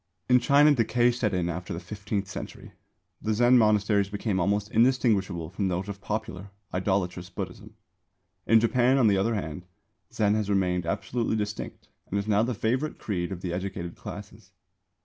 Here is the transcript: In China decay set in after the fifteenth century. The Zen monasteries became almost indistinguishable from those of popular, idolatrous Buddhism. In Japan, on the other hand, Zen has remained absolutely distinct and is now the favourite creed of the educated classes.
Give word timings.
In 0.27 0.39
China 0.39 0.73
decay 0.73 1.11
set 1.11 1.31
in 1.31 1.47
after 1.47 1.75
the 1.75 1.79
fifteenth 1.79 2.27
century. 2.27 2.71
The 3.21 3.35
Zen 3.35 3.59
monasteries 3.59 4.09
became 4.09 4.39
almost 4.39 4.71
indistinguishable 4.71 5.51
from 5.51 5.67
those 5.67 5.87
of 5.87 6.01
popular, 6.01 6.49
idolatrous 6.73 7.29
Buddhism. 7.29 7.75
In 8.47 8.59
Japan, 8.59 8.97
on 8.97 9.05
the 9.05 9.17
other 9.19 9.35
hand, 9.35 9.67
Zen 10.11 10.33
has 10.33 10.49
remained 10.49 10.87
absolutely 10.87 11.35
distinct 11.35 11.87
and 12.09 12.17
is 12.17 12.27
now 12.27 12.41
the 12.41 12.55
favourite 12.55 12.97
creed 12.97 13.31
of 13.31 13.41
the 13.41 13.53
educated 13.53 13.95
classes. 13.95 14.49